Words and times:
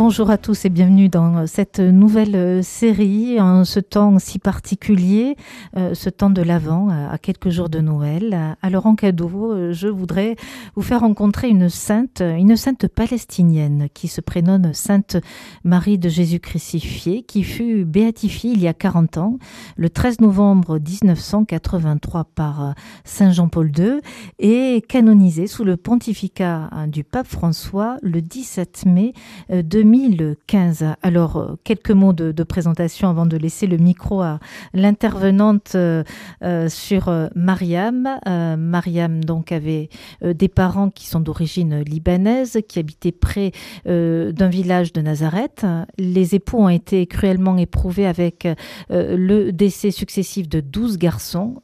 Bonjour 0.00 0.30
à 0.30 0.38
tous 0.38 0.64
et 0.64 0.70
bienvenue 0.70 1.10
dans 1.10 1.46
cette 1.46 1.78
nouvelle 1.78 2.34
euh, 2.34 2.62
série 2.62 3.38
en 3.38 3.66
ce 3.66 3.80
temps 3.80 4.18
si 4.18 4.38
particulier, 4.38 5.36
euh, 5.76 5.92
ce 5.92 6.08
temps 6.08 6.30
de 6.30 6.40
l'Avent 6.40 6.88
à 6.88 7.18
quelques 7.18 7.50
jours 7.50 7.68
de 7.68 7.80
Noël. 7.80 8.56
Alors 8.62 8.86
en 8.86 8.94
cadeau, 8.94 9.52
euh, 9.52 9.74
je 9.74 9.88
voudrais 9.88 10.36
vous 10.74 10.80
faire 10.80 11.00
rencontrer 11.00 11.50
une 11.50 11.68
sainte, 11.68 12.22
une 12.22 12.56
sainte 12.56 12.88
palestinienne 12.88 13.88
qui 13.92 14.08
se 14.08 14.22
prénomme 14.22 14.72
Sainte 14.72 15.18
Marie 15.64 15.98
de 15.98 16.08
Jésus 16.08 16.40
crucifié, 16.40 17.22
qui 17.22 17.42
fut 17.42 17.84
béatifiée 17.84 18.52
il 18.52 18.62
y 18.62 18.68
a 18.68 18.72
40 18.72 19.18
ans, 19.18 19.38
le 19.76 19.90
13 19.90 20.22
novembre 20.22 20.78
1983 20.78 22.24
par 22.24 22.74
Saint 23.04 23.32
Jean-Paul 23.32 23.70
II 23.76 24.00
et 24.38 24.82
canonisée 24.88 25.46
sous 25.46 25.64
le 25.64 25.76
pontificat 25.76 26.70
hein, 26.72 26.86
du 26.86 27.04
pape 27.04 27.26
François 27.26 27.98
le 28.00 28.22
17 28.22 28.86
mai 28.86 29.12
2000. 29.50 29.89
2015. 29.90 30.84
Alors, 31.02 31.36
euh, 31.36 31.58
quelques 31.64 31.90
mots 31.90 32.12
de, 32.12 32.42
présentation 32.44 33.08
avant 33.08 33.26
de 33.26 33.36
laisser 33.36 33.66
le 33.66 33.76
micro 33.76 34.22
à 34.22 34.38
l'intervenante 34.72 35.72
euh, 35.74 36.04
euh, 36.42 36.68
sur 36.68 37.12
Mariam. 37.34 38.08
Mariam, 38.26 39.24
donc, 39.24 39.52
avait 39.52 39.88
des 40.22 40.48
parents 40.48 40.90
qui 40.90 41.06
sont 41.06 41.20
d'origine 41.20 41.80
libanaise, 41.80 42.58
qui 42.68 42.78
habitaient 42.78 43.12
près 43.12 43.52
d'un 43.84 44.48
village 44.48 44.92
de 44.92 45.00
Nazareth. 45.00 45.66
Les 45.98 46.34
époux 46.34 46.58
ont 46.58 46.68
été 46.68 47.06
cruellement 47.06 47.56
éprouvés 47.56 48.06
avec 48.06 48.48
le 48.88 49.50
décès 49.50 49.90
successif 49.90 50.48
de 50.48 50.60
12 50.60 50.98
garçons. 50.98 51.62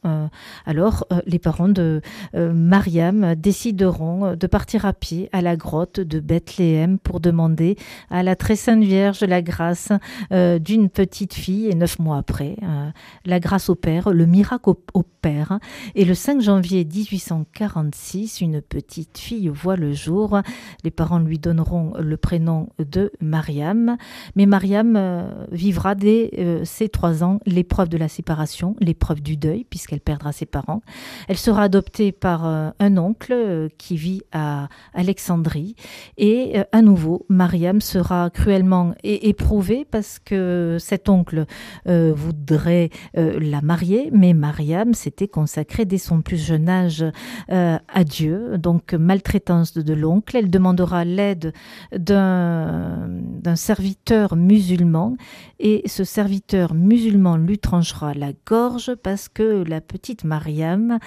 alors, 0.67 1.07
les 1.27 1.39
parents 1.39 1.69
de 1.69 2.01
Mariam 2.35 3.35
décideront 3.35 4.35
de 4.35 4.47
partir 4.47 4.85
à 4.85 4.93
pied 4.93 5.29
à 5.33 5.43
la 5.43 5.57
grotte 5.57 6.01
de 6.01 6.21
Bethléem 6.21 6.99
pour 6.99 7.21
demander 7.21 7.77
la 8.23 8.37
très 8.37 8.57
sainte 8.57 8.83
Vierge 8.83 9.21
la 9.25 9.43
grâce 9.43 9.93
euh, 10.33 10.59
d'une 10.59 10.89
petite 10.89 11.35
fille 11.35 11.69
et 11.69 11.75
neuf 11.75 11.99
mois 11.99 12.19
après, 12.19 12.57
euh, 12.63 12.91
la 13.25 13.41
grâce 13.41 13.69
au 13.69 13.75
Père, 13.75 14.11
le 14.11 14.27
miracle 14.27 14.71
au, 14.95 15.03
Père. 15.21 15.59
Et 15.97 16.05
le 16.05 16.15
5 16.15 16.41
janvier 16.41 16.85
1846, 16.85 18.41
une 18.41 18.61
petite 18.61 19.19
fille 19.19 19.49
voit 19.49 19.77
le 19.77 19.93
jour. 19.93 20.41
Les 20.85 20.91
parents 20.93 21.19
lui 21.19 21.39
donneront 21.39 21.95
le 21.99 22.17
prénom 22.17 22.69
de 22.79 23.11
Mariam. 23.21 23.97
Mais 24.37 24.47
Mariam 24.47 24.95
euh, 24.97 25.29
vivra 25.51 25.95
dès 25.97 26.61
ses 26.65 26.89
trois 26.89 27.25
ans 27.25 27.41
l'épreuve 27.45 27.89
de 27.89 27.97
la 27.97 28.09
séparation, 28.09 28.77
l'épreuve 28.81 29.21
du 29.21 29.37
deuil, 29.37 29.65
puisqu'elle 29.65 30.01
perdra 30.01 30.31
ses 30.31 30.47
parents. 30.47 30.81
Elle 31.29 31.39
sera 31.39 31.65
adoptée 31.65 32.13
par 32.13 32.45
un 32.45 32.97
oncle 32.97 33.69
qui 33.79 33.97
vit 33.97 34.23
à 34.33 34.69
Alexandrie. 34.95 35.75
Et 36.19 36.59
à 36.71 36.83
nouveau, 36.83 37.27
Mariam 37.29 37.81
sera 37.81 38.06
cruellement 38.33 38.95
éprouvée 39.03 39.85
parce 39.85 40.19
que 40.19 40.77
cet 40.81 41.09
oncle 41.09 41.47
euh, 41.89 42.13
voudrait 42.15 42.91
euh, 43.17 43.39
la 43.41 43.61
marier, 43.61 44.11
mais 44.13 44.33
Mariam 44.35 44.95
s'était 44.95 45.29
consacrée 45.29 45.85
dès 45.85 45.99
son 45.99 46.21
plus 46.21 46.37
jeune 46.37 46.69
âge 46.69 47.05
euh, 47.51 47.79
à 47.93 48.05
Dieu, 48.05 48.59
donc 48.59 48.95
maltraitance 48.95 49.75
de, 49.75 49.95
l'oncle. 49.95 50.37
Elle 50.37 50.51
demandera 50.51 51.05
l'aide 51.05 51.53
d'un 51.93 53.09
serviteur 53.55 54.37
musulman. 54.37 55.17
Et 55.59 55.83
ce 55.87 56.05
serviteur 56.05 56.75
musulman 56.75 57.37
lui 57.37 57.59
tranchera 57.59 58.13
la 58.13 58.33
gorge 58.47 58.95
parce 59.03 59.29
que 59.29 59.65
la 59.67 59.81
petite 59.81 60.25
Mariam, 60.25 60.99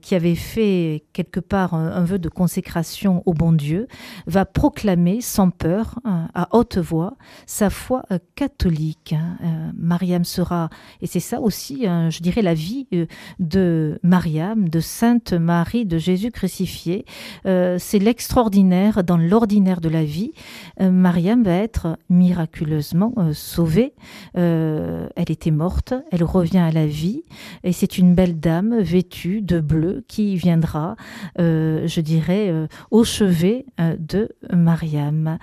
qui 0.00 0.14
avait 0.14 0.34
fait 0.34 1.04
quelque 1.12 1.38
part 1.38 1.74
un, 1.74 2.04
vœu 2.04 2.18
de 2.18 2.28
consécration 2.28 3.22
au 3.26 3.34
bon 3.34 3.52
Dieu, 3.52 3.86
va 4.26 4.44
proclamer 4.44 5.20
sans 5.20 5.50
peur 5.50 6.00
à 6.34 6.48
haute 6.52 6.78
voix 6.78 7.16
sa 7.46 7.70
foi 7.70 8.02
euh, 8.10 8.18
catholique. 8.34 9.14
Hein. 9.16 9.38
Euh, 9.42 9.70
Mariam 9.76 10.24
sera, 10.24 10.68
et 11.00 11.06
c'est 11.06 11.20
ça 11.20 11.40
aussi, 11.40 11.86
hein, 11.86 12.10
je 12.10 12.20
dirais, 12.20 12.42
la 12.42 12.54
vie 12.54 12.86
euh, 12.92 13.06
de 13.38 13.98
Mariam, 14.02 14.68
de 14.68 14.80
Sainte 14.80 15.32
Marie 15.32 15.86
de 15.86 15.98
Jésus 15.98 16.30
crucifié. 16.30 17.04
c'est 17.44 17.98
l'extraordinaire 17.98 19.04
dans 19.04 19.16
l'ordinaire 19.16 19.80
de 19.80 19.88
la 19.88 20.04
vie. 20.04 20.32
Mariam 20.80 21.42
va 21.42 21.52
être 21.52 21.98
miraculeusement 22.08 23.14
sauvée. 23.32 23.94
elle 24.34 25.08
était 25.28 25.50
morte, 25.50 25.94
elle 26.10 26.24
revient 26.24 26.58
à 26.58 26.70
la 26.70 26.86
vie, 26.86 27.22
et 27.64 27.72
c'est 27.72 27.98
une 27.98 28.14
belle 28.14 28.38
dame 28.40 28.80
vêtue 28.80 29.42
de 29.42 29.60
bleu 29.60 30.04
qui 30.08 30.36
viendra, 30.36 30.96
je 31.38 32.00
dirais, 32.00 32.52
au 32.90 33.04
chevet 33.04 33.66
de 33.78 34.30
Mariam. 34.52 35.38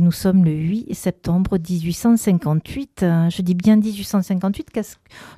Nous 0.00 0.12
sommes 0.12 0.44
le 0.44 0.52
8 0.52 0.94
septembre 0.94 1.58
1858. 1.58 3.04
Je 3.30 3.42
dis 3.42 3.54
bien 3.54 3.76
1858 3.76 4.70
car 4.70 4.84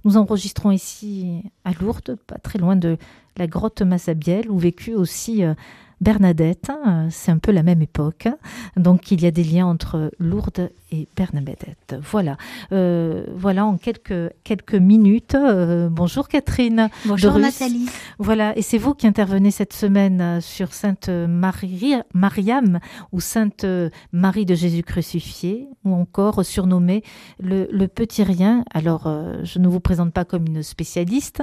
nous 0.04 0.16
enregistrons 0.16 0.70
ici 0.70 1.42
à 1.64 1.72
Lourdes, 1.72 2.16
pas 2.26 2.38
très 2.38 2.58
loin 2.58 2.76
de 2.76 2.96
la 3.36 3.46
grotte 3.46 3.82
Massabielle, 3.82 4.50
où 4.50 4.58
vécut 4.58 4.94
aussi 4.94 5.44
euh, 5.44 5.54
Bernadette. 6.00 6.70
C'est 7.10 7.30
un 7.30 7.38
peu 7.38 7.52
la 7.52 7.62
même 7.62 7.82
époque. 7.82 8.28
Donc 8.76 9.10
il 9.10 9.22
y 9.22 9.26
a 9.26 9.30
des 9.30 9.44
liens 9.44 9.66
entre 9.66 10.10
Lourdes 10.18 10.70
et 10.90 11.08
Bernadette. 11.16 11.96
Voilà. 12.10 12.36
Euh, 12.72 13.24
voilà 13.34 13.64
en 13.64 13.76
quelques, 13.76 14.32
quelques 14.44 14.74
minutes. 14.74 15.34
Euh, 15.34 15.88
bonjour 15.90 16.28
Catherine. 16.28 16.88
Bonjour 17.04 17.38
Nathalie. 17.38 17.88
Voilà. 18.18 18.56
Et 18.56 18.62
c'est 18.62 18.78
vous 18.78 18.94
qui 18.94 19.06
intervenez 19.06 19.50
cette 19.50 19.72
semaine 19.72 20.40
sur 20.40 20.72
Sainte 20.72 21.08
Marie, 21.08 21.94
Mariam 22.14 22.80
ou 23.12 23.20
Sainte 23.20 23.64
Marie 24.12 24.46
de 24.46 24.54
Jésus 24.54 24.82
crucifié 24.82 25.68
ou 25.84 25.94
encore 25.94 26.44
surnommée 26.44 27.02
le, 27.38 27.68
le 27.70 27.88
Petit 27.88 28.22
Rien. 28.22 28.64
Alors 28.72 29.06
euh, 29.06 29.40
je 29.44 29.58
ne 29.58 29.68
vous 29.68 29.80
présente 29.80 30.12
pas 30.12 30.24
comme 30.24 30.46
une 30.46 30.62
spécialiste. 30.62 31.42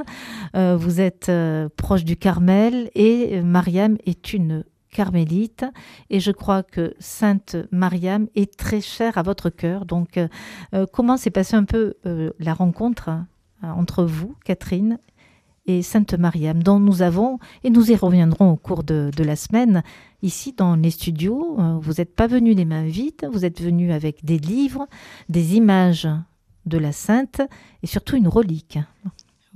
vous 0.53 1.01
êtes 1.01 1.31
proche 1.75 2.03
du 2.03 2.17
Carmel 2.17 2.89
et 2.95 3.41
Mariam 3.41 3.97
est 4.05 4.33
une 4.33 4.63
carmélite 4.91 5.65
et 6.09 6.19
je 6.19 6.31
crois 6.31 6.63
que 6.63 6.93
Sainte 6.99 7.55
Mariam 7.71 8.27
est 8.35 8.57
très 8.57 8.81
chère 8.81 9.17
à 9.17 9.23
votre 9.23 9.49
cœur. 9.49 9.85
Donc, 9.85 10.17
euh, 10.17 10.27
euh, 10.73 10.85
comment 10.91 11.17
s'est 11.17 11.29
passée 11.29 11.55
un 11.55 11.63
peu 11.63 11.95
euh, 12.05 12.31
la 12.39 12.53
rencontre 12.53 13.09
entre 13.63 14.03
vous, 14.03 14.35
Catherine, 14.45 14.99
et 15.65 15.81
Sainte 15.81 16.13
Mariam, 16.13 16.61
dont 16.61 16.79
nous 16.79 17.01
avons, 17.01 17.39
et 17.63 17.71
nous 17.71 17.91
y 17.91 17.95
reviendrons 17.95 18.51
au 18.51 18.55
cours 18.55 18.83
de, 18.83 19.11
la 19.17 19.35
semaine, 19.35 19.81
ici 20.21 20.53
dans 20.55 20.75
les 20.75 20.91
studios. 20.91 21.57
vous 21.81 21.93
n'êtes 21.93 22.15
pas 22.15 22.27
venu 22.27 22.53
les 22.53 22.65
mains 22.65 22.85
vides, 22.85 23.27
vous 23.31 23.45
êtes 23.45 23.59
venu 23.59 23.91
avec 23.91 24.23
des 24.23 24.37
livres, 24.37 24.87
des 25.27 25.55
images 25.55 26.07
de 26.67 26.77
la 26.77 26.91
Sainte 26.91 27.41
et 27.81 27.87
surtout 27.87 28.15
une 28.15 28.27
relique. 28.27 28.77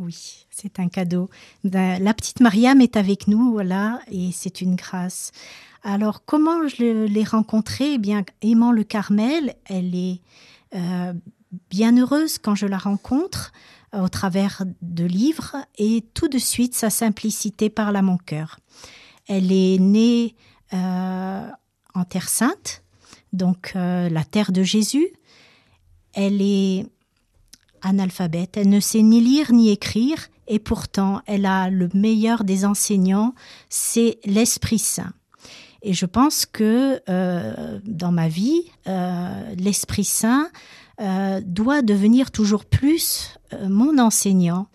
Oui, 0.04 0.48
c'est 0.50 0.80
un 0.80 0.90
cadeau. 0.90 1.30
Ben, 1.64 2.02
la 2.02 2.16
petite 2.16 2.40
Mariam 2.40 2.82
est 2.82 2.98
avec 2.98 3.28
nous, 3.28 3.52
voilà, 3.52 4.00
et 4.10 4.32
c'est 4.32 4.62
une 4.62 4.76
grâce. 4.76 5.32
Alors, 5.84 6.26
comment 6.26 6.68
je 6.68 7.06
l'ai 7.06 7.24
rencontrée? 7.24 7.94
Eh 7.94 7.98
bien, 8.00 8.26
aimant 8.42 8.72
le 8.72 8.84
Carmel, 8.84 9.54
elle 9.66 9.94
est 9.94 10.22
euh, 10.74 11.14
bien 11.70 11.96
heureuse 11.96 12.40
quand 12.40 12.56
je 12.56 12.66
la 12.66 12.80
rencontre 12.80 13.54
euh, 13.94 14.02
au 14.02 14.10
travers 14.10 14.64
de 14.82 15.04
livres, 15.04 15.56
et 15.78 16.04
tout 16.16 16.28
de 16.28 16.40
suite, 16.40 16.74
sa 16.74 16.90
simplicité 16.90 17.70
parle 17.70 17.96
à 17.96 18.02
mon 18.02 18.18
cœur. 18.18 18.60
Elle 19.28 19.52
est 19.52 19.78
née 19.80 20.36
euh, 20.74 21.48
en 21.94 22.04
Terre 22.06 22.28
Sainte, 22.30 22.82
donc 23.34 23.74
la 23.76 24.24
terre 24.24 24.52
de 24.52 24.64
Jésus. 24.64 25.08
Elle 26.14 26.42
est 26.42 26.88
analphabète. 27.82 28.58
Elle 28.58 28.70
ne 28.70 28.80
sait 28.80 29.02
ni 29.02 29.22
lire 29.22 29.52
ni 29.52 29.70
écrire 29.70 30.28
et 30.48 30.60
pourtant 30.60 31.22
elle 31.28 31.46
a 31.46 31.70
le 31.70 31.90
meilleur 31.94 32.44
des 32.44 32.66
enseignants, 32.66 33.34
c'est 33.70 34.20
l'Esprit 34.26 34.80
Saint. 34.80 35.14
Et 35.82 35.94
je 35.94 36.06
pense 36.06 36.46
que 36.46 37.02
euh, 37.10 37.80
dans 37.86 38.12
ma 38.12 38.28
vie, 38.28 38.64
euh, 38.88 39.56
l'Esprit 39.56 40.04
Saint 40.04 40.50
euh, 41.00 41.42
doit 41.44 41.82
devenir 41.82 42.32
toujours 42.32 42.66
plus 42.66 43.38
mon 43.68 43.98
enseignant. 43.98 44.68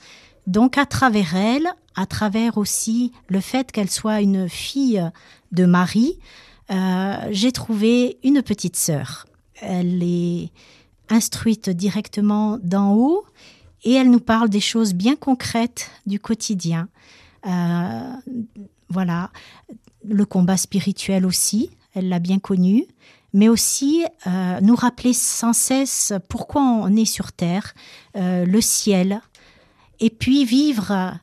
Donc 0.46 0.78
à 0.78 0.86
travers 0.86 1.36
elle, 1.36 1.68
à 1.94 2.06
travers 2.06 2.58
aussi 2.58 3.12
le 3.28 3.40
fait 3.40 3.70
qu'elle 3.70 3.90
soit 3.90 4.20
une 4.20 4.48
fille 4.48 5.02
de 5.52 5.66
Marie, 5.66 6.18
j'ai 7.30 7.52
trouvé 7.52 8.18
une 8.24 8.42
petite 8.42 8.76
sœur. 8.76 9.26
Elle 9.60 10.02
est 10.02 10.50
instruite 11.10 11.70
directement 11.70 12.58
d'en 12.62 12.94
haut 12.94 13.24
et 13.84 13.92
elle 13.92 14.10
nous 14.10 14.20
parle 14.20 14.48
des 14.48 14.60
choses 14.60 14.94
bien 14.94 15.16
concrètes 15.16 15.90
du 16.06 16.18
quotidien. 16.18 16.88
Euh, 17.46 18.12
voilà, 18.88 19.30
le 20.04 20.24
combat 20.24 20.56
spirituel 20.56 21.24
aussi, 21.24 21.70
elle 21.94 22.08
l'a 22.08 22.18
bien 22.18 22.38
connu, 22.38 22.86
mais 23.32 23.48
aussi 23.48 24.04
euh, 24.26 24.60
nous 24.60 24.74
rappeler 24.74 25.12
sans 25.12 25.52
cesse 25.52 26.12
pourquoi 26.28 26.62
on 26.62 26.96
est 26.96 27.04
sur 27.04 27.32
Terre, 27.32 27.74
euh, 28.16 28.44
le 28.44 28.60
ciel, 28.60 29.20
et 30.00 30.10
puis 30.10 30.44
vivre 30.44 31.18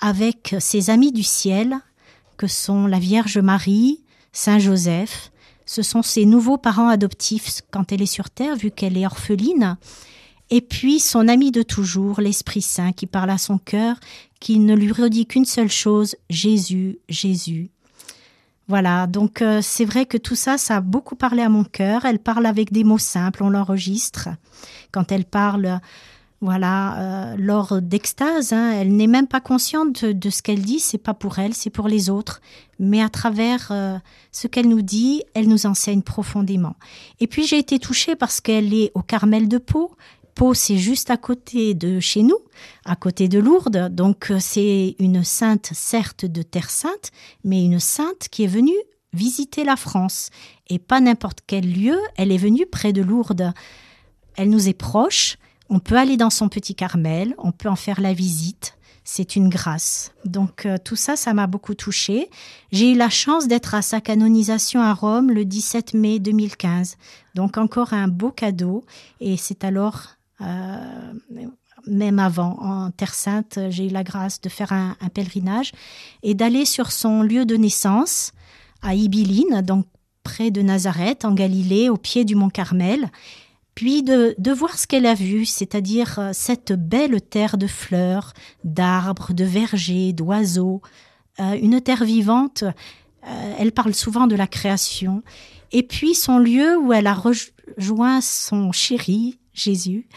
avec 0.00 0.56
ses 0.58 0.90
amis 0.90 1.12
du 1.12 1.22
ciel, 1.22 1.76
que 2.36 2.46
sont 2.46 2.86
la 2.86 2.98
Vierge 2.98 3.38
Marie, 3.38 4.00
Saint 4.32 4.58
Joseph. 4.58 5.30
Ce 5.68 5.82
sont 5.82 6.00
ses 6.00 6.24
nouveaux 6.24 6.56
parents 6.56 6.88
adoptifs 6.88 7.60
quand 7.70 7.92
elle 7.92 8.00
est 8.00 8.06
sur 8.06 8.30
Terre, 8.30 8.56
vu 8.56 8.70
qu'elle 8.70 8.96
est 8.96 9.04
orpheline. 9.04 9.76
Et 10.48 10.62
puis 10.62 10.98
son 10.98 11.28
ami 11.28 11.50
de 11.50 11.60
toujours, 11.60 12.22
l'Esprit 12.22 12.62
Saint, 12.62 12.92
qui 12.92 13.04
parle 13.04 13.28
à 13.28 13.36
son 13.36 13.58
cœur, 13.58 14.00
qui 14.40 14.60
ne 14.60 14.74
lui 14.74 14.90
redit 14.90 15.26
qu'une 15.26 15.44
seule 15.44 15.70
chose, 15.70 16.16
Jésus, 16.30 17.00
Jésus. 17.10 17.68
Voilà, 18.66 19.06
donc 19.06 19.42
euh, 19.42 19.60
c'est 19.60 19.84
vrai 19.84 20.06
que 20.06 20.16
tout 20.16 20.36
ça, 20.36 20.56
ça 20.56 20.76
a 20.76 20.80
beaucoup 20.80 21.16
parlé 21.16 21.42
à 21.42 21.50
mon 21.50 21.64
cœur. 21.64 22.06
Elle 22.06 22.18
parle 22.18 22.46
avec 22.46 22.72
des 22.72 22.82
mots 22.82 22.96
simples, 22.96 23.42
on 23.42 23.50
l'enregistre. 23.50 24.30
Quand 24.90 25.12
elle 25.12 25.26
parle, 25.26 25.80
voilà, 26.40 27.32
euh, 27.32 27.36
lors 27.36 27.82
d'extase, 27.82 28.52
hein, 28.52 28.70
elle 28.72 28.94
n'est 28.94 29.08
même 29.08 29.26
pas 29.26 29.40
consciente 29.40 30.04
de, 30.04 30.30
ce 30.30 30.40
qu'elle 30.40 30.62
dit. 30.62 30.78
C'est 30.78 30.98
pas 30.98 31.14
pour 31.14 31.40
elle, 31.40 31.52
c'est 31.52 31.70
pour 31.70 31.88
les 31.88 32.10
autres. 32.10 32.40
Mais 32.78 33.02
à 33.02 33.08
travers 33.08 33.68
euh, 33.72 33.98
ce 34.30 34.46
qu'elle 34.46 34.68
nous 34.68 34.82
dit, 34.82 35.22
elle 35.34 35.48
nous 35.48 35.66
enseigne 35.66 36.02
profondément. 36.02 36.76
Et 37.18 37.26
puis 37.26 37.44
j'ai 37.44 37.58
été 37.58 37.80
touchée 37.80 38.14
parce 38.14 38.40
qu'elle 38.40 38.72
est 38.72 38.92
au 38.94 39.02
Carmel 39.02 39.48
de 39.48 39.58
Pau. 39.58 39.96
Pau, 40.36 40.54
c'est 40.54 40.78
juste 40.78 41.10
à 41.10 41.16
côté 41.16 41.74
de 41.74 41.98
chez 41.98 42.22
nous, 42.22 42.38
à 42.84 42.94
côté 42.94 43.26
de 43.26 43.40
Lourdes. 43.40 43.92
Donc 43.92 44.30
euh, 44.30 44.38
c'est 44.38 44.94
une 45.00 45.24
sainte, 45.24 45.70
certes 45.74 46.24
de 46.24 46.42
Terre 46.42 46.70
Sainte, 46.70 47.10
mais 47.42 47.64
une 47.64 47.80
sainte 47.80 48.28
qui 48.30 48.44
est 48.44 48.48
venue 48.48 48.78
visiter 49.12 49.64
la 49.64 49.74
France. 49.74 50.30
Et 50.68 50.78
pas 50.78 51.00
n'importe 51.00 51.40
quel 51.48 51.68
lieu, 51.68 51.98
elle 52.16 52.30
est 52.30 52.38
venue 52.38 52.66
près 52.66 52.92
de 52.92 53.02
Lourdes. 53.02 53.52
Elle 54.36 54.50
nous 54.50 54.68
est 54.68 54.74
proche, 54.74 55.36
on 55.68 55.78
peut 55.78 55.96
aller 55.96 56.16
dans 56.16 56.30
son 56.30 56.48
petit 56.48 56.74
Carmel, 56.74 57.34
on 57.38 57.52
peut 57.52 57.68
en 57.68 57.76
faire 57.76 58.00
la 58.00 58.12
visite. 58.12 58.74
C'est 59.04 59.36
une 59.36 59.48
grâce. 59.48 60.12
Donc 60.26 60.66
euh, 60.66 60.76
tout 60.82 60.96
ça, 60.96 61.16
ça 61.16 61.32
m'a 61.32 61.46
beaucoup 61.46 61.74
touchée. 61.74 62.28
J'ai 62.72 62.92
eu 62.92 62.94
la 62.94 63.08
chance 63.08 63.48
d'être 63.48 63.74
à 63.74 63.80
sa 63.80 64.02
canonisation 64.02 64.82
à 64.82 64.92
Rome 64.92 65.30
le 65.30 65.46
17 65.46 65.94
mai 65.94 66.18
2015. 66.18 66.96
Donc 67.34 67.56
encore 67.56 67.94
un 67.94 68.08
beau 68.08 68.30
cadeau. 68.30 68.84
Et 69.20 69.38
c'est 69.38 69.64
alors 69.64 70.08
euh, 70.42 71.12
même 71.86 72.18
avant, 72.18 72.58
en 72.60 72.90
Terre 72.90 73.14
Sainte, 73.14 73.58
j'ai 73.70 73.86
eu 73.86 73.90
la 73.90 74.04
grâce 74.04 74.40
de 74.40 74.48
faire 74.48 74.72
un, 74.72 74.96
pèlerinage 75.12 75.72
et 76.22 76.34
d'aller 76.34 76.64
sur 76.64 76.92
son 76.92 77.22
lieu 77.22 77.44
de 77.44 77.56
naissance, 77.56 78.32
à 78.82 78.94
Ibiline, 78.94 79.62
donc 79.62 79.86
près 80.22 80.50
de 80.50 80.62
Nazareth, 80.62 81.24
en 81.24 81.32
Galilée, 81.32 81.88
au 81.88 81.96
pied 81.96 82.24
du 82.24 82.34
mont 82.34 82.50
Carmel, 82.50 83.10
puis 83.78 84.02
de, 84.02 84.50
voir 84.50 84.76
ce 84.76 84.88
qu'elle 84.88 85.06
a 85.06 85.14
vu, 85.14 85.44
c'est-à-dire 85.44 86.18
euh, 86.18 86.30
cette 86.32 86.72
belle 86.72 87.22
terre 87.22 87.56
de 87.56 87.68
fleurs, 87.68 88.32
d'arbres, 88.64 89.32
de 89.32 89.44
vergers, 89.44 90.12
d'oiseaux, 90.12 90.82
euh, 91.38 91.56
une 91.62 91.80
terre 91.80 92.02
vivante. 92.02 92.64
elle 93.56 93.70
parle 93.70 93.94
souvent 93.94 94.26
de 94.26 94.34
la 94.34 94.48
création. 94.48 95.22
Et 95.70 95.84
puis 95.84 96.16
son 96.16 96.40
lieu 96.40 96.76
où 96.76 96.92
elle 96.92 97.06
a 97.06 97.14
rejoint 97.14 98.20
son 98.20 98.72
chéri, 98.72 99.38
Jésus. 99.54 100.08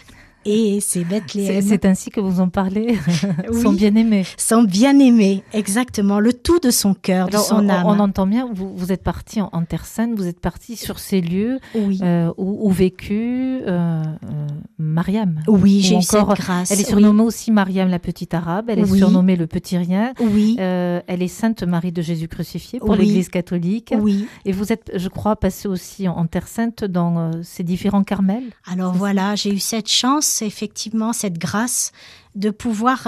Et 0.45 0.79
c'est 0.81 1.03
Bethléem. 1.03 1.61
C'est 1.61 1.85
ainsi 1.85 2.09
que 2.09 2.19
vous 2.19 2.39
en 2.39 2.49
parlez, 2.49 2.97
son 3.61 3.73
bien-aimé. 3.73 4.25
Son 4.37 4.63
bien-aimé, 4.63 5.43
exactement, 5.53 6.19
le 6.19 6.33
tout 6.33 6.59
de 6.59 6.71
son 6.71 6.95
cœur, 6.95 7.29
de 7.29 7.37
son 7.37 7.69
âme. 7.69 7.85
On 7.85 7.99
entend 7.99 8.25
bien, 8.25 8.49
vous, 8.51 8.75
vous 8.75 8.91
êtes 8.91 9.03
parti 9.03 9.39
en, 9.41 9.49
Terre 9.65 9.85
Sainte, 9.85 10.15
vous 10.15 10.27
êtes 10.27 10.39
parti 10.39 10.75
sur 10.75 10.97
ces 10.97 11.21
lieux 11.21 11.59
euh, 11.75 12.33
où, 12.37 12.67
où, 12.67 12.71
vécut 12.71 13.61
euh, 13.67 14.01
euh, 14.01 14.47
Mariam. 14.77 15.41
Oui, 15.47 15.81
j'ai 15.81 15.97
eu 15.97 16.01
cette 16.01 16.25
grâce. 16.25 16.71
Elle 16.71 16.81
est 16.81 16.89
surnommée 16.89 17.23
aussi 17.23 17.51
Mariam 17.51 17.89
la 17.89 17.99
petite 17.99 18.33
arabe, 18.33 18.69
elle 18.69 18.79
est 18.79 18.95
surnommée 18.95 19.35
le 19.35 19.47
petit 19.47 19.77
rien. 19.77 20.13
Oui. 20.19 20.55
elle 20.59 21.21
est 21.21 21.27
Sainte 21.27 21.63
Marie 21.63 21.91
de 21.91 22.01
Jésus 22.01 22.27
crucifié 22.27 22.79
pour 22.79 22.95
l'Église 22.95 23.29
catholique. 23.29 23.93
Oui. 23.97 24.27
Et 24.45 24.51
vous 24.51 24.71
êtes, 24.71 24.91
je 24.95 25.09
crois, 25.09 25.35
passé 25.35 25.67
aussi 25.67 26.07
en, 26.07 26.25
Terre 26.25 26.47
Sainte 26.47 26.83
dans 26.83 27.31
ces 27.43 27.63
différents 27.63 28.03
carmels. 28.03 28.51
Alors 28.65 28.93
voilà, 28.93 29.35
j'ai 29.35 29.53
eu 29.53 29.59
cette 29.59 29.89
chance, 29.89 30.41
effectivement, 30.41 31.13
cette 31.13 31.37
grâce 31.37 31.91
de 32.35 32.49
pouvoir 32.49 33.07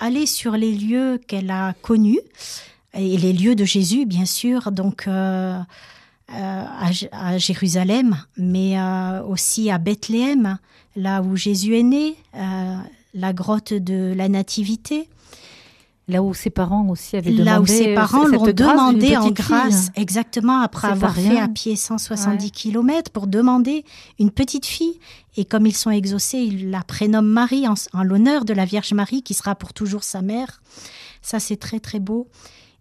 aller 0.00 0.26
sur 0.26 0.52
les 0.52 0.72
lieux 0.72 1.20
qu'elle 1.26 1.50
a 1.50 1.74
connus 1.82 2.20
et 2.94 3.16
les 3.16 3.32
lieux 3.32 3.54
de 3.54 3.64
Jésus, 3.64 4.06
bien 4.06 4.26
sûr. 4.26 4.72
Donc 4.72 5.08
euh, 6.32 6.64
à, 7.12 7.38
Jérusalem, 7.38 8.16
mais 8.38 8.78
euh, 8.78 9.22
aussi 9.24 9.70
à 9.70 9.76
Bethléem, 9.76 10.58
là 10.96 11.20
où 11.20 11.36
Jésus 11.36 11.76
est 11.76 11.82
né, 11.82 12.16
euh, 12.34 12.76
la 13.12 13.32
grotte 13.34 13.74
de 13.74 14.14
la 14.16 14.30
Nativité. 14.30 15.08
Là 16.08 16.22
où 16.22 16.32
ses 16.32 16.50
parents 16.50 16.88
aussi 16.88 17.16
avaient 17.16 17.30
demandé. 17.30 17.44
Là 17.44 17.60
où 17.60 17.66
ses 17.66 17.94
parents 17.94 18.26
l'ont 18.26 18.46
demandé 18.46 19.16
en 19.16 19.30
grâce, 19.30 19.90
exactement 19.96 20.60
après 20.60 20.88
avoir 20.88 21.14
fait 21.14 21.38
à 21.38 21.48
pied 21.48 21.76
170 21.76 22.50
km 22.50 23.10
pour 23.10 23.26
demander 23.26 23.84
une 24.18 24.30
petite 24.30 24.66
fille. 24.66 24.98
Et 25.36 25.44
comme 25.44 25.66
ils 25.66 25.76
sont 25.76 25.90
exaucés, 25.90 26.38
ils 26.38 26.70
la 26.70 26.82
prénomment 26.82 27.28
Marie 27.28 27.68
en, 27.68 27.74
en 27.92 28.02
l'honneur 28.02 28.46
de 28.46 28.54
la 28.54 28.64
Vierge 28.64 28.92
Marie 28.94 29.22
qui 29.22 29.34
sera 29.34 29.54
pour 29.54 29.72
toujours 29.74 30.04
sa 30.04 30.22
mère. 30.22 30.62
Ça, 31.20 31.38
c'est 31.38 31.56
très 31.56 31.80
très 31.80 32.00
beau. 32.00 32.28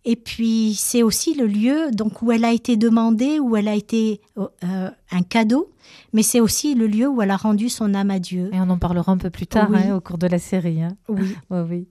Et 0.06 0.16
puis 0.16 0.76
c'est 0.78 1.02
aussi 1.02 1.34
le 1.34 1.48
lieu 1.48 1.92
donc 1.92 2.22
où 2.22 2.32
elle 2.32 2.44
a 2.44 2.52
été 2.52 2.76
demandée, 2.76 3.40
où 3.40 3.56
elle 3.56 3.68
a 3.68 3.76
été 3.76 4.20
euh, 4.38 4.90
un 5.12 5.22
cadeau, 5.22 5.72
mais 6.12 6.24
c'est 6.24 6.42
aussi 6.42 6.76
le 6.76 6.88
lieu 6.88 7.08
où 7.08 7.22
elle 7.22 7.32
a 7.32 7.38
rendu 7.38 7.70
son 7.70 7.94
âme 7.94 8.12
à 8.12 8.20
Dieu. 8.20 8.50
Et 8.54 8.60
on 8.60 8.70
en 8.70 8.78
parlera 8.78 9.12
un 9.12 9.18
peu 9.18 9.30
plus 9.30 9.48
tard 9.48 9.70
hein, 9.74 9.96
au 9.96 10.02
cours 10.02 10.18
de 10.18 10.28
la 10.28 10.40
série. 10.40 10.82
Hein. 10.82 10.98
Oui. 11.08 11.36
oui. 11.50 11.88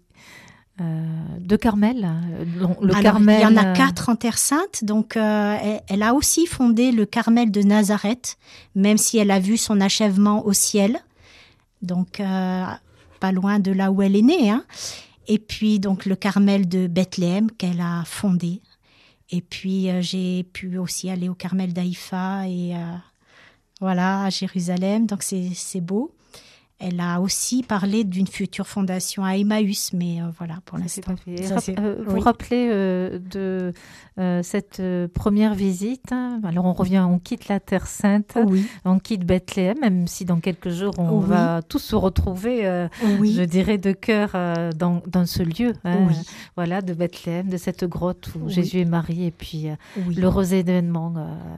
Euh, 0.81 1.05
de 1.38 1.56
Carmel, 1.56 2.11
le 2.81 3.03
Carmel. 3.03 3.41
Il 3.41 3.43
y 3.43 3.47
en 3.47 3.56
a 3.56 3.70
euh, 3.70 3.73
quatre 3.75 4.09
en 4.09 4.17
Terre 4.17 4.38
Sainte, 4.38 4.85
donc 4.85 5.17
elle, 5.17 6.03
a 6.03 6.15
aussi 6.15 6.47
fondé 6.47 6.93
le 6.93 7.06
Carmel 7.06 7.50
de 7.50 7.62
Nazareth, 7.62 8.37
même 8.75 8.97
si 8.97 9.19
elle 9.19 9.31
a 9.31 9.38
vu 9.38 9.56
son 9.56 9.81
achèvement 9.81 10.44
au 10.47 10.53
ciel, 10.53 10.99
donc 11.82 12.23
pas 13.20 13.32
loin 13.32 13.58
de 13.58 13.70
là 13.70 13.93
où 13.93 14.03
elle 14.03 14.17
est 14.17 14.23
née. 14.23 14.50
Hein. 14.50 14.65
Et 15.29 15.39
puis 15.39 15.79
donc 15.79 16.07
le 16.07 16.17
Carmel 16.17 16.69
de 16.69 16.87
Bethléem 16.87 17.51
qu'elle 17.51 17.81
a 17.81 18.05
fondé. 18.05 18.61
Et 19.31 19.41
puis 19.41 19.91
euh, 19.91 20.01
j'ai 20.03 20.45
pu 20.45 20.79
aussi 20.79 21.11
aller 21.11 21.29
au 21.29 21.35
Carmel 21.35 21.73
d'Aïfa 21.73 22.47
et 22.49 22.77
euh, 22.77 22.97
voilà 23.81 24.25
à 24.25 24.31
Jérusalem. 24.31 25.07
Donc 25.07 25.23
c'est 25.23 25.81
beau. 25.81 26.15
Elle 26.84 27.00
a 27.00 27.20
aussi 27.20 27.62
parlé 27.62 28.03
d'une 28.03 28.27
future 28.27 28.67
fondation 28.67 29.24
à 29.24 29.36
Emmaüs, 29.36 29.93
mais 29.93 30.20
euh, 30.20 30.27
voilà, 30.36 30.58
pour 30.65 30.79
l'instant. 30.79 31.15
Euh, 31.29 32.03
vous 32.05 32.19
rappelez 32.19 32.69
euh, 32.70 33.20
de 33.20 33.72
cette 34.43 34.82
première 35.15 35.55
visite 35.55 36.12
hein? 36.12 36.41
Alors 36.44 36.65
on 36.65 36.72
revient, 36.72 37.06
on 37.08 37.19
quitte 37.19 37.48
la 37.48 37.60
Terre 37.60 37.86
Sainte, 37.86 38.36
on 38.84 38.98
quitte 38.98 39.24
Bethléem, 39.24 39.79
même 39.81 40.06
si 40.06 40.24
dans 40.24 40.41
quelques 40.41 40.70
jours 40.70 40.93
on 40.98 41.20
va 41.20 41.62
tous 41.62 41.79
se 41.79 41.94
retrouver, 41.94 42.62
je 43.01 43.44
dirais, 43.44 43.79
de 43.79 43.93
cœur 43.93 44.32
dans, 44.77 45.03
dans, 45.06 45.24
ce 45.24 45.43
lieu, 45.43 45.72
hein, 45.84 46.08
voilà, 46.56 46.82
de 46.82 46.94
Bethléem, 46.94 47.48
de 47.48 47.56
cette 47.56 47.84
grotte 47.84 48.31
où 48.34 48.48
Jésus 48.48 48.79
et 48.79 48.84
Marie, 48.84 49.27
et 49.27 49.31
puis 49.31 49.69
l'heureux 50.17 50.53
événement, 50.53 51.15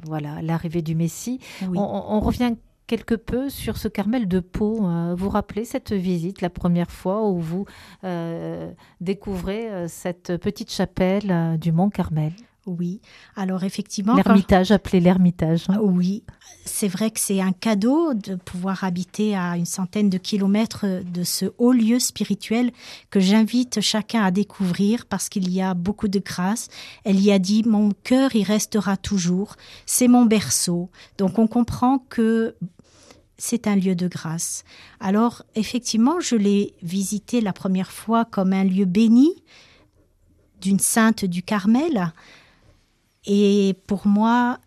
voilà, 0.07 0.43
l'arrivée 0.43 0.83
du 0.83 0.95
Messie. 0.95 1.41
On, 1.63 1.79
on 1.81 2.21
revient 2.21 2.55
quelque 2.87 3.15
peu 3.15 3.51
sur 3.51 3.77
ce 3.77 3.89
Carmel 3.89 4.29
de 4.29 4.41
Pau. 4.41 4.87
Euh, 4.87 5.15
vous 5.17 5.29
rappelez 5.29 5.65
cette 5.65 5.93
visite, 5.93 6.41
la 6.41 6.51
première 6.51 6.91
fois 6.91 7.29
où 7.29 7.39
vous 7.39 7.67
euh, 8.05 8.71
découvrez 9.01 9.71
euh, 9.71 9.89
cette 9.89 10.37
petite 10.37 10.71
chapelle 10.71 11.59
du 11.59 11.73
Mont 11.73 11.91
Carmel? 11.91 12.33
Oui, 12.67 13.03
alors 13.37 13.63
effectivement. 13.65 14.15
L'ermitage, 14.15 14.71
appelé 14.71 14.99
l'ermitage. 14.99 15.67
Hein. 15.69 15.79
Oui, 15.83 16.25
c'est 16.65 16.89
vrai 16.89 17.11
que 17.11 17.21
c'est 17.21 17.41
un 17.43 17.53
cadeau 17.53 18.15
de 18.15 18.37
pouvoir 18.37 18.85
habiter 18.85 19.37
à 19.37 19.59
une 19.59 19.67
centaine 19.67 20.09
de 20.09 20.17
kilomètres 20.17 20.87
de 21.05 21.25
ce 21.25 21.47
haut 21.59 21.73
lieu 21.73 21.99
spirituel 21.99 22.73
que 23.11 23.21
j'invite 23.21 23.83
chacun 23.83 24.23
à 24.23 24.31
découvrir 24.31 25.05
parce 25.05 25.29
qu'il 25.29 25.51
y 25.51 25.61
a 25.61 25.75
beaucoup 25.75 26.09
de 26.09 26.19
grâce. 26.19 26.69
Elle 27.05 27.21
y 27.21 27.33
a 27.33 27.39
dit 27.39 27.65
Mon 27.67 27.91
cœur 28.03 28.35
y 28.35 28.45
restera 28.45 28.97
toujours, 28.97 29.57
c'est 29.85 30.09
mon 30.09 30.25
berceau. 30.25 30.89
Donc 31.19 31.39
on 31.39 31.47
comprend 31.47 31.99
que 32.09 32.57
c'est 33.39 33.67
un 33.67 33.77
lieu 33.77 33.95
de 33.95 34.09
grâce. 34.09 34.65
Alors 35.01 35.43
effectivement, 35.55 36.21
je 36.21 36.37
l'ai 36.37 36.75
visité 36.83 37.41
la 37.41 37.53
première 37.53 37.91
fois 37.91 38.25
comme 38.25 38.53
un 38.53 38.65
lieu 38.65 38.85
béni 38.85 39.31
d'une 40.61 40.79
sainte 40.79 41.25
du 41.25 41.43
Carmel 41.43 42.13
et 43.27 43.75
pour 43.87 44.07
moi, 44.07 44.59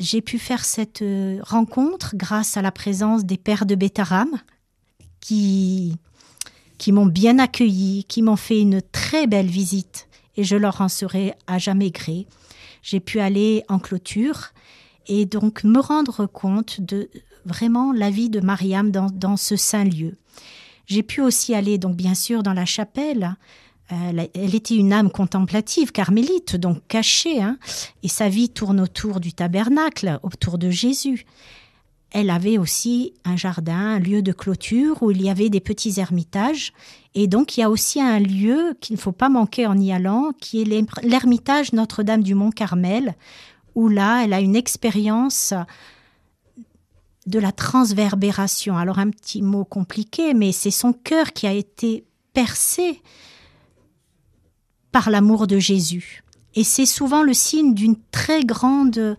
j'ai 0.00 0.20
pu 0.20 0.38
faire 0.38 0.64
cette 0.64 1.02
euh, 1.02 1.38
rencontre 1.42 2.16
grâce 2.16 2.56
à 2.56 2.62
la 2.62 2.72
présence 2.72 3.24
des 3.24 3.36
pères 3.36 3.66
de 3.66 3.74
Bétaram 3.74 4.30
qui, 5.20 5.96
qui 6.78 6.92
m'ont 6.92 7.06
bien 7.06 7.38
accueilli, 7.38 8.04
qui 8.04 8.22
m'ont 8.22 8.36
fait 8.36 8.60
une 8.60 8.82
très 8.82 9.26
belle 9.26 9.46
visite 9.46 10.08
et 10.36 10.44
je 10.44 10.56
leur 10.56 10.80
en 10.80 10.88
serai 10.88 11.34
à 11.46 11.58
jamais 11.58 11.90
gré. 11.90 12.26
J'ai 12.82 13.00
pu 13.00 13.20
aller 13.20 13.64
en 13.68 13.78
clôture 13.78 14.48
et 15.06 15.26
donc 15.26 15.64
me 15.64 15.80
rendre 15.80 16.26
compte 16.26 16.80
de 16.80 17.08
vraiment 17.44 17.92
la 17.92 18.10
vie 18.10 18.30
de 18.30 18.40
Mariam 18.40 18.90
dans, 18.90 19.36
ce 19.36 19.56
saint 19.56 19.84
lieu. 19.84 20.16
J'ai 20.86 21.02
pu 21.02 21.20
aussi 21.20 21.54
aller, 21.54 21.78
donc 21.78 21.96
bien 21.96 22.14
sûr, 22.14 22.42
dans 22.42 22.52
la 22.52 22.66
chapelle. 22.66 23.36
Elle, 23.88 24.28
elle 24.34 24.54
était 24.54 24.76
une 24.76 24.92
âme 24.92 25.10
contemplative, 25.10 25.92
carmélite, 25.92 26.56
donc 26.56 26.78
cachée, 26.88 27.42
hein, 27.42 27.58
et 28.02 28.08
sa 28.08 28.28
vie 28.28 28.48
tourne 28.48 28.80
autour 28.80 29.20
du 29.20 29.32
tabernacle, 29.32 30.18
autour 30.22 30.58
de 30.58 30.70
Jésus. 30.70 31.26
Elle 32.14 32.30
avait 32.30 32.58
aussi 32.58 33.12
un 33.24 33.36
jardin, 33.36 33.96
un 33.96 33.98
lieu 33.98 34.22
de 34.22 34.30
clôture 34.30 35.02
où 35.02 35.10
il 35.10 35.20
y 35.20 35.28
avait 35.28 35.50
des 35.50 35.58
petits 35.58 35.98
ermitages. 35.98 36.72
Et 37.16 37.26
donc, 37.26 37.56
il 37.56 37.60
y 37.60 37.64
a 37.64 37.70
aussi 37.70 38.00
un 38.00 38.20
lieu 38.20 38.76
qu'il 38.80 38.94
ne 38.94 39.00
faut 39.00 39.10
pas 39.10 39.28
manquer 39.28 39.66
en 39.66 39.76
y 39.76 39.92
allant, 39.92 40.30
qui 40.40 40.62
est 40.62 40.86
l'ermitage 41.02 41.72
Notre-Dame 41.72 42.22
du 42.22 42.36
Mont-Carmel, 42.36 43.16
où 43.74 43.88
là, 43.88 44.22
elle 44.22 44.32
a 44.32 44.40
une 44.40 44.54
expérience 44.54 45.54
de 47.26 47.38
la 47.38 47.52
transverbération. 47.52 48.76
Alors 48.76 48.98
un 48.98 49.10
petit 49.10 49.42
mot 49.42 49.64
compliqué, 49.64 50.34
mais 50.34 50.52
c'est 50.52 50.70
son 50.70 50.92
cœur 50.92 51.32
qui 51.32 51.46
a 51.46 51.52
été 51.52 52.04
percé 52.32 53.02
par 54.92 55.10
l'amour 55.10 55.46
de 55.46 55.58
Jésus. 55.58 56.22
Et 56.54 56.64
c'est 56.64 56.86
souvent 56.86 57.22
le 57.22 57.34
signe 57.34 57.74
d'une 57.74 57.96
très 58.12 58.44
grande 58.44 59.16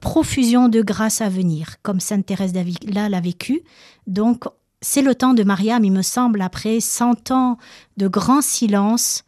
profusion 0.00 0.68
de 0.68 0.82
grâce 0.82 1.20
à 1.20 1.28
venir, 1.28 1.76
comme 1.82 2.00
Sainte 2.00 2.26
Thérèse 2.26 2.52
d'Avila 2.52 3.08
l'a 3.08 3.20
vécu. 3.20 3.62
Donc 4.06 4.44
c'est 4.80 5.02
le 5.02 5.14
temps 5.14 5.34
de 5.34 5.42
Mariam, 5.42 5.84
il 5.84 5.92
me 5.92 6.02
semble, 6.02 6.40
après 6.42 6.80
100 6.80 7.30
ans 7.30 7.58
de 7.96 8.06
grand 8.08 8.42
silence. 8.42 9.24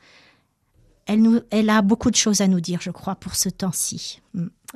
Elle, 1.06 1.22
nous, 1.22 1.40
elle 1.50 1.70
a 1.70 1.82
beaucoup 1.82 2.10
de 2.10 2.16
choses 2.16 2.42
à 2.42 2.48
nous 2.48 2.60
dire, 2.60 2.80
je 2.80 2.90
crois, 2.90 3.16
pour 3.16 3.34
ce 3.34 3.48
temps-ci. 3.48 4.20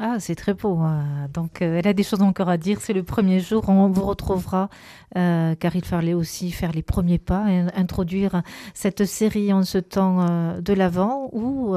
Ah, 0.05 0.19
c'est 0.19 0.35
très 0.35 0.53
beau. 0.53 0.79
Hein. 0.79 1.29
Donc, 1.33 1.63
euh, 1.63 1.79
elle 1.79 1.87
a 1.87 1.93
des 1.93 2.03
choses 2.03 2.23
encore 2.23 2.49
à 2.49 2.57
dire. 2.57 2.81
C'est 2.81 2.93
le 2.93 3.05
premier 3.05 3.39
jour. 3.39 3.69
On 3.69 3.89
vous 3.89 4.05
retrouvera, 4.05 4.69
euh, 5.17 5.55
car 5.55 5.77
il 5.77 5.85
fallait 5.85 6.13
aussi 6.13 6.51
faire 6.51 6.73
les 6.73 6.83
premiers 6.83 7.19
pas 7.19 7.49
et 7.49 7.61
introduire 7.77 8.43
cette 8.75 9.05
série 9.05 9.53
en 9.53 9.63
ce 9.63 9.79
temps 9.79 10.27
euh, 10.29 10.61
de 10.61 10.73
l'Avent 10.73 11.31
où, 11.31 11.77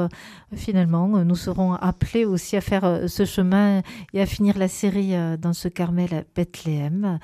finalement, 0.56 1.08
nous 1.08 1.36
serons 1.36 1.74
appelés 1.74 2.26
aussi 2.26 2.58
à 2.58 2.62
faire 2.62 3.02
ce 3.08 3.26
chemin 3.26 3.84
et 4.14 4.22
à 4.22 4.26
finir 4.26 4.58
la 4.58 4.70
série 4.70 5.14
dans 5.38 5.54
ce 5.54 5.68
Carmel 5.68 6.12
à 6.16 6.24
Bethléem, 6.36 7.20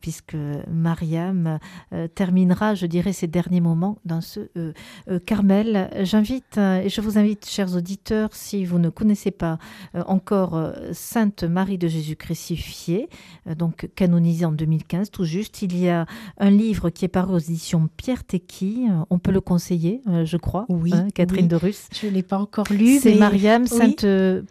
puisque 0.00 0.36
Mariam 0.68 1.58
terminera, 2.14 2.74
je 2.74 2.86
dirais, 2.86 3.12
ses 3.12 3.28
derniers 3.28 3.60
moments 3.60 3.98
dans 4.04 4.20
ce 4.20 4.50
Carmel. 5.26 5.90
J'invite, 6.02 6.58
et 6.58 6.88
je 6.88 7.00
vous 7.00 7.18
invite, 7.18 7.46
chers 7.46 7.74
auditeurs, 7.76 8.30
si 8.32 8.64
vous 8.64 8.78
ne 8.78 8.88
connaissez 8.88 9.30
pas 9.30 9.58
encore 10.06 10.39
euh, 10.54 10.72
Sainte 10.92 11.44
Marie 11.44 11.78
de 11.78 11.88
Jésus 11.88 12.16
crucifié, 12.16 13.08
euh, 13.46 13.54
donc 13.54 13.88
canonisée 13.94 14.44
en 14.44 14.52
2015 14.52 15.10
tout 15.10 15.24
juste. 15.24 15.62
Il 15.62 15.78
y 15.78 15.88
a 15.88 16.06
un 16.38 16.50
livre 16.50 16.90
qui 16.90 17.04
est 17.04 17.08
paru 17.08 17.34
aux 17.34 17.38
éditions 17.38 17.88
Pierre 17.96 18.24
Tecky. 18.24 18.86
Euh, 18.90 19.04
on 19.10 19.18
peut 19.18 19.32
le 19.32 19.40
conseiller, 19.40 20.02
je 20.24 20.36
crois. 20.36 20.66
Oui, 20.68 20.92
hein, 20.94 21.08
Catherine 21.14 21.48
de 21.48 21.56
Russe. 21.56 21.88
Je 21.92 22.06
ne 22.06 22.12
l'ai 22.12 22.22
pas 22.22 22.38
encore 22.38 22.66
lu. 22.70 22.98
C'est 22.98 23.14
Mariam, 23.14 23.66
sainte 23.66 24.06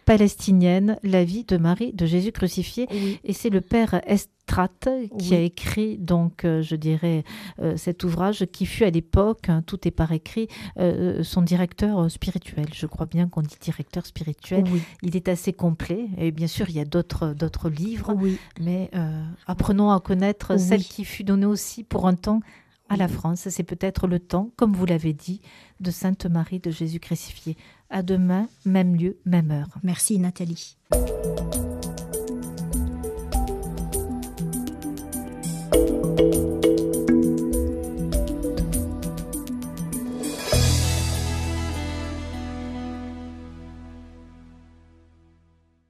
palestinienne, 0.05 0.97
la 1.03 1.23
vie 1.23 1.43
de 1.43 1.57
Marie 1.57 1.93
de 1.93 2.05
Jésus 2.05 2.31
crucifié. 2.31 2.87
Et 3.23 3.33
c'est 3.33 3.49
le 3.49 3.61
père 3.61 4.01
Est 4.05 4.29
qui 5.19 5.35
a 5.35 5.39
écrit 5.39 5.97
donc, 5.97 6.45
euh, 6.45 6.61
je 6.61 6.75
dirais, 6.75 7.23
euh, 7.61 7.77
cet 7.77 8.03
ouvrage 8.03 8.45
qui 8.51 8.65
fut 8.65 8.83
à 8.83 8.89
l'époque, 8.89 9.49
hein, 9.49 9.63
tout 9.65 9.87
est 9.87 9.91
par 9.91 10.11
écrit, 10.11 10.47
euh, 10.77 11.23
son 11.23 11.41
directeur 11.41 12.09
spirituel. 12.09 12.65
Je 12.73 12.85
crois 12.85 13.05
bien 13.05 13.27
qu'on 13.27 13.41
dit 13.41 13.57
directeur 13.61 14.05
spirituel. 14.05 14.63
Il 15.01 15.15
est 15.15 15.27
assez 15.27 15.53
complet 15.53 16.07
et 16.17 16.31
bien 16.31 16.47
sûr 16.47 16.69
il 16.69 16.75
y 16.75 16.79
a 16.79 16.85
d'autres 16.85 17.33
d'autres 17.33 17.69
livres, 17.69 18.15
mais 18.59 18.89
apprenons 19.47 19.91
à 19.91 19.99
connaître 19.99 20.57
celle 20.57 20.83
qui 20.83 21.05
fut 21.05 21.23
donnée 21.23 21.45
aussi 21.45 21.83
pour 21.83 22.07
un 22.07 22.15
temps 22.15 22.41
à 22.89 22.97
la 22.97 23.07
France. 23.07 23.47
C'est 23.49 23.63
peut-être 23.63 24.07
le 24.07 24.19
temps, 24.19 24.51
comme 24.55 24.73
vous 24.73 24.85
l'avez 24.85 25.13
dit, 25.13 25.41
de 25.79 25.91
Sainte 25.91 26.25
Marie 26.25 26.59
de 26.59 26.71
Jésus 26.71 26.99
crucifié. 26.99 27.55
À 27.89 28.01
demain, 28.01 28.47
même 28.65 28.95
lieu, 28.95 29.17
même 29.25 29.51
heure. 29.51 29.69
Merci 29.83 30.19
Nathalie. 30.19 30.77